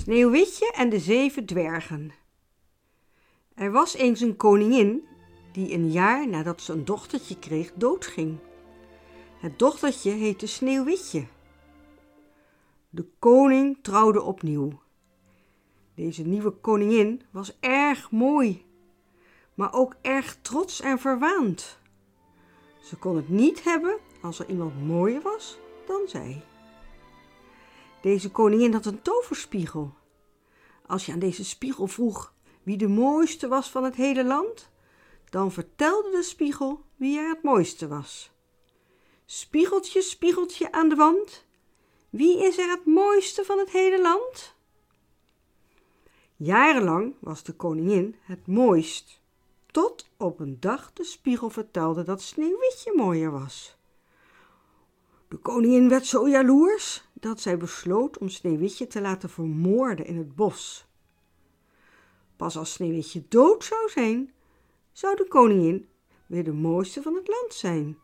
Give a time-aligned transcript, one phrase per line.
[0.00, 2.12] Sneeuwwitje en de zeven dwergen.
[3.54, 5.06] Er was eens een koningin
[5.52, 8.38] die een jaar nadat ze een dochtertje kreeg doodging.
[9.38, 11.26] Het dochtertje heette Sneeuwwitje.
[12.90, 14.80] De koning trouwde opnieuw.
[15.94, 18.64] Deze nieuwe koningin was erg mooi,
[19.54, 21.78] maar ook erg trots en verwaand.
[22.82, 26.42] Ze kon het niet hebben als er iemand mooier was dan zij.
[28.00, 29.94] Deze koningin had een toverspiegel.
[30.86, 34.70] Als je aan deze spiegel vroeg wie de mooiste was van het hele land,
[35.30, 38.30] dan vertelde de spiegel wie er het mooiste was.
[39.24, 41.46] Spiegeltje, spiegeltje aan de wand,
[42.10, 44.54] wie is er het mooiste van het hele land?
[46.36, 49.20] Jarenlang was de koningin het mooist,
[49.66, 53.78] tot op een dag de spiegel vertelde dat Sneeuwwitje mooier was.
[55.30, 60.36] De koningin werd zo jaloers dat zij besloot om Sneeuwwitje te laten vermoorden in het
[60.36, 60.86] bos.
[62.36, 64.32] Pas als Sneeuwwitje dood zou zijn,
[64.92, 65.88] zou de koningin
[66.26, 67.98] weer de mooiste van het land zijn.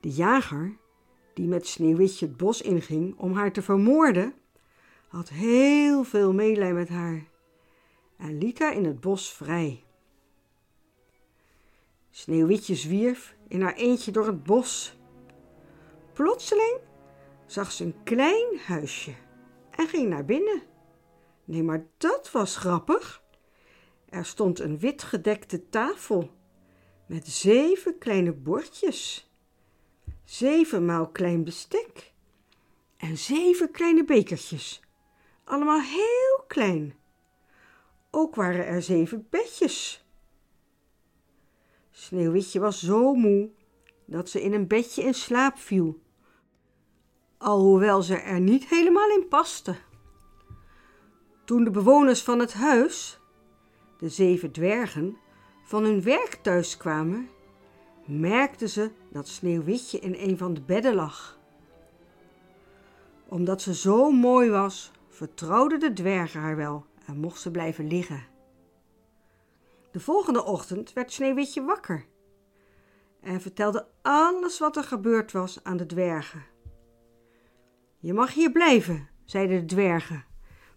[0.00, 0.76] De jager,
[1.34, 4.34] die met Sneeuwwitje het bos inging om haar te vermoorden,
[5.08, 7.26] had heel veel meelij met haar
[8.16, 9.84] en liet haar in het bos vrij.
[12.10, 15.00] Sneeuwwitje zwierf in haar eentje door het bos.
[16.12, 16.78] Plotseling
[17.46, 19.14] zag ze een klein huisje
[19.70, 20.62] en ging naar binnen.
[21.44, 23.22] Nee, maar dat was grappig.
[24.08, 26.30] Er stond een wit gedekte tafel
[27.06, 29.30] met zeven kleine bordjes,
[30.24, 32.12] zevenmaal klein bestek
[32.96, 34.82] en zeven kleine bekertjes,
[35.44, 36.94] allemaal heel klein.
[38.10, 40.04] Ook waren er zeven bedjes.
[41.90, 43.50] Sneeuwwitje was zo moe
[44.04, 46.01] dat ze in een bedje in slaap viel
[47.42, 49.76] alhoewel ze er niet helemaal in paste.
[51.44, 53.20] Toen de bewoners van het huis,
[53.98, 55.16] de zeven dwergen,
[55.64, 57.28] van hun werk thuis kwamen,
[58.04, 61.38] merkten ze dat Sneeuwwitje in een van de bedden lag.
[63.28, 68.26] Omdat ze zo mooi was, vertrouwden de dwergen haar wel en mocht ze blijven liggen.
[69.90, 72.06] De volgende ochtend werd Sneeuwwitje wakker
[73.20, 76.51] en vertelde alles wat er gebeurd was aan de dwergen.
[78.02, 80.24] Je mag hier blijven, zeiden de dwergen,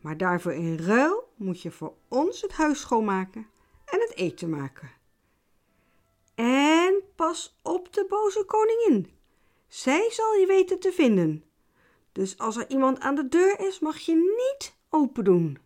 [0.00, 3.46] maar daarvoor in ruil moet je voor ons het huis schoonmaken
[3.84, 4.90] en het eten maken.
[6.34, 9.10] En pas op de boze koningin.
[9.68, 11.44] Zij zal je weten te vinden.
[12.12, 15.58] Dus als er iemand aan de deur is, mag je niet open doen.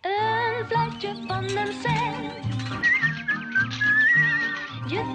[0.00, 1.95] Een van een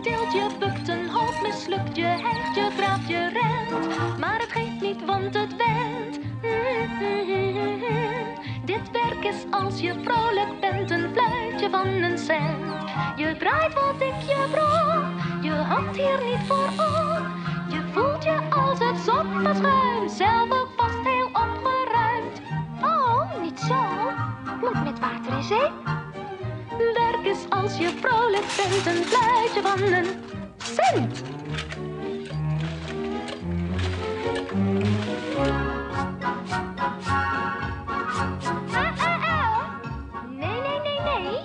[0.02, 4.18] tilt, je bukt, een hoop mislukt, je hijgt, je graaft, je rent.
[4.20, 6.20] Maar het geeft niet, want het went.
[8.66, 12.90] Dit werk is als je vrolijk bent, een fluitje van een cent.
[13.16, 17.26] Je draait wat ik je brok, je hangt hier niet voor op.
[17.70, 22.42] Je voelt je als het schuim, zelf ook vast heel opgeruimd.
[22.82, 23.84] Oh, niet zo,
[24.62, 25.91] moet met water in zee.
[27.52, 30.06] Als je vrolijk bent, een fluitje van een
[30.58, 31.22] cent.
[40.30, 41.40] Nee, nee, nee, nee.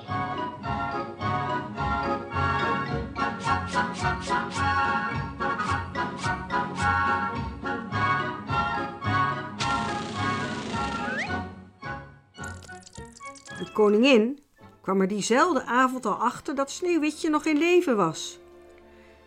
[13.58, 14.45] De koningin
[14.86, 18.38] kwam er diezelfde avond al achter dat Sneeuwwitje nog in leven was.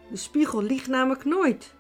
[0.10, 1.74] De spiegel liegt namelijk nooit.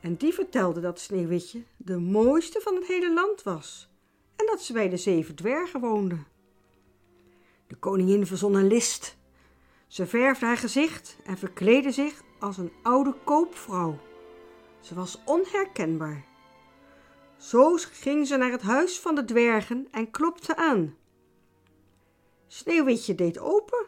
[0.00, 3.88] En die vertelde dat Sneeuwwitje de mooiste van het hele land was
[4.36, 6.18] en dat ze bij de zeven dwergen woonde.
[7.66, 9.16] De koningin verzon een list.
[9.86, 13.98] Ze verfde haar gezicht en verkleedde zich als een oude koopvrouw.
[14.80, 16.24] Ze was onherkenbaar.
[17.36, 21.00] Zo ging ze naar het huis van de dwergen en klopte aan.
[22.52, 23.86] Sneeuwwitje deed open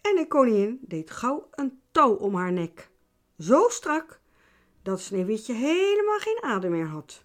[0.00, 2.90] en de koningin deed gauw een touw om haar nek.
[3.38, 4.20] Zo strak
[4.82, 7.24] dat Sneeuwwitje helemaal geen adem meer had.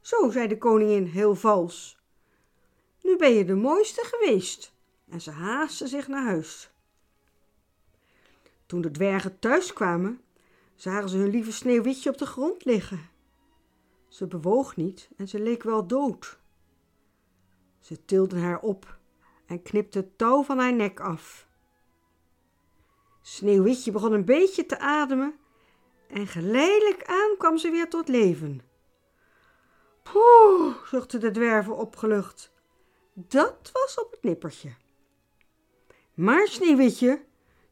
[0.00, 1.98] Zo, zei de koningin heel vals.
[3.02, 4.72] Nu ben je de mooiste geweest.
[5.08, 6.70] En ze haastte zich naar huis.
[8.66, 10.20] Toen de dwergen thuis kwamen,
[10.74, 13.08] zagen ze hun lieve Sneeuwwitje op de grond liggen.
[14.08, 16.38] Ze bewoog niet en ze leek wel dood.
[17.80, 18.98] Ze tilden haar op
[19.46, 21.46] en knipte het touw van haar nek af.
[23.22, 25.34] Sneeuwwitje begon een beetje te ademen
[26.06, 28.60] En geleidelijk aan kwam ze weer tot leven.
[30.02, 32.52] Poeh, zuchtte de dwerven opgelucht.
[33.12, 34.74] Dat was op het nippertje.
[36.14, 37.24] Maar Sneeuwwitje,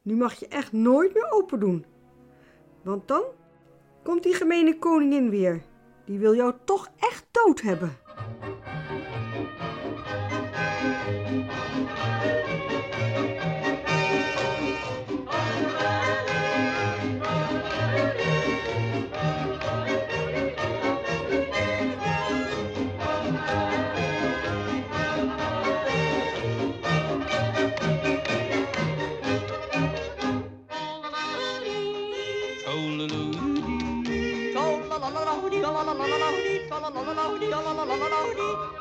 [0.03, 1.87] nu mag je echt nooit meer open doen.
[2.83, 3.23] Want dan
[4.03, 5.65] komt die gemene koningin weer.
[6.05, 8.04] Die wil jou toch echt dood hebben.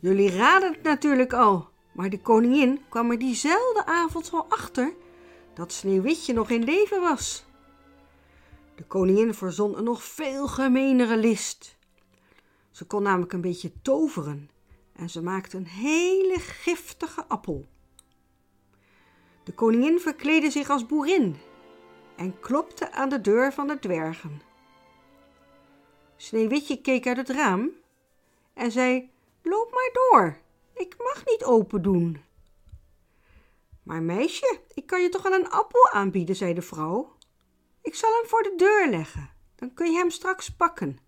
[0.00, 4.92] Jullie raden het natuurlijk al, maar de koningin kwam er diezelfde avond al achter
[5.54, 7.44] dat Sneeuwwitje nog in leven was.
[8.74, 11.75] De koningin verzon een nog veel gemeenere list.
[12.76, 14.50] Ze kon namelijk een beetje toveren
[14.92, 17.66] en ze maakte een hele giftige appel.
[19.44, 21.36] De koningin verkleedde zich als boerin
[22.16, 24.40] en klopte aan de deur van de dwergen.
[26.16, 27.70] Sneeuwwitje keek uit het raam
[28.54, 29.10] en zei:
[29.42, 30.38] Loop maar door,
[30.74, 32.22] ik mag niet open doen.
[33.82, 37.16] Maar meisje, ik kan je toch wel een appel aanbieden, zei de vrouw.
[37.82, 41.05] Ik zal hem voor de deur leggen, dan kun je hem straks pakken.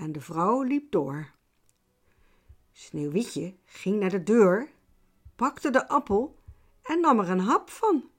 [0.00, 1.30] En de vrouw liep door.
[2.72, 4.70] Sneeuwwitje ging naar de deur,
[5.36, 6.36] pakte de appel
[6.82, 8.10] en nam er een hap van.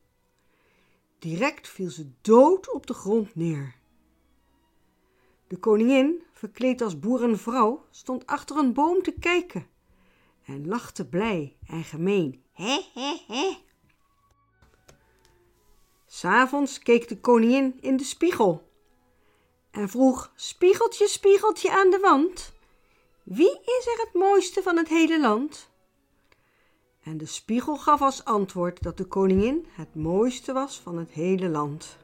[1.19, 3.75] Direct viel ze dood op de grond neer.
[5.47, 9.67] De koningin, verkleed als boerenvrouw, stond achter een boom te kijken
[10.45, 12.43] en lachte blij en gemeen.
[12.51, 13.57] Hè, hè, hè.
[16.05, 18.70] S'avonds keek de koningin in de spiegel
[19.71, 22.53] en vroeg: Spiegeltje, spiegeltje aan de wand,
[23.23, 25.69] wie is er het mooiste van het hele land?
[27.03, 31.49] En de spiegel gaf als antwoord dat de koningin het mooiste was van het hele
[31.49, 31.97] land.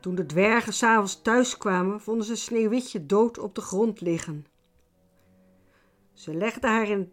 [0.00, 4.46] Toen de dwergen s'avonds thuis kwamen, vonden ze Sneeuwwitje dood op de grond liggen.
[6.12, 7.12] Ze legden haar in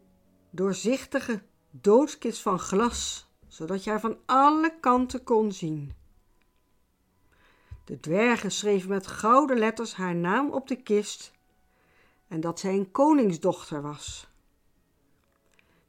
[0.49, 5.93] doorzichtige doodskist van glas, zodat je haar van alle kanten kon zien.
[7.85, 11.31] De dwergen schreven met gouden letters haar naam op de kist
[12.27, 14.27] en dat zij een koningsdochter was.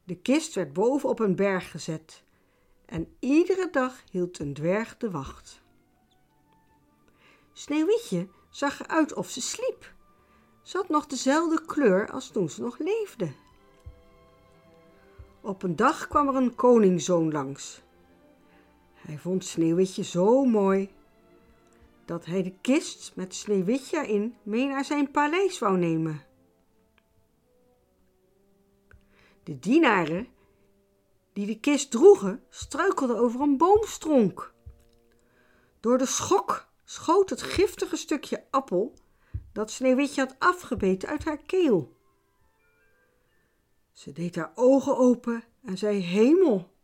[0.05, 2.23] De kist werd boven op een berg gezet
[2.87, 5.61] en iedere dag hield een dwerg de wacht.
[7.53, 9.95] Sneeuwwitje zag eruit of ze sliep.
[10.63, 13.33] Ze had nog dezelfde kleur als toen ze nog leefde.
[15.41, 17.83] Op een dag kwam er een koningszoon langs.
[18.95, 20.95] Hij vond Sneeuwwitje zo mooi
[22.07, 26.25] dat hij de kist met Sneeuwwitje erin mee naar zijn paleis wou nemen.
[29.43, 30.29] De dienaren
[31.33, 34.55] die de kist droegen struikelden over een boomstronk.
[35.81, 38.95] Door de schok schoot het giftige stukje appel
[39.53, 41.97] dat Sneeuwwitje had afgebeten uit haar keel.
[43.93, 46.75] Ze deed haar ogen open en zei: Hemel,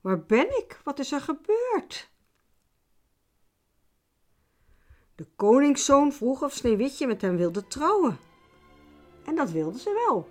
[0.00, 0.80] waar ben ik?
[0.84, 2.10] Wat is er gebeurd?
[5.20, 8.18] De koningszoon vroeg of Sneeuwwitje met hem wilde trouwen.
[9.24, 10.28] En dat wilde ze wel.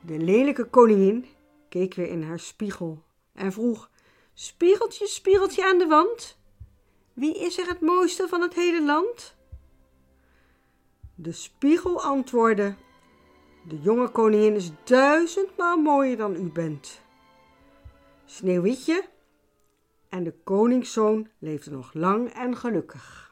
[0.00, 1.26] De lelijke koningin
[1.68, 3.90] keek weer in haar spiegel en vroeg:
[4.34, 6.38] Spiegeltje, spiegeltje aan de wand,
[7.12, 9.36] wie is er het mooiste van het hele land?
[11.14, 12.74] De spiegel antwoordde:
[13.68, 17.00] De jonge koningin is duizendmaal mooier dan u bent.
[18.24, 19.12] Sneeuwwitje
[20.14, 23.23] en de koningszoon leefden nog lang en gelukkig.